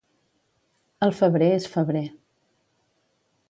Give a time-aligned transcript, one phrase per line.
[1.07, 2.05] El febrer és febrer.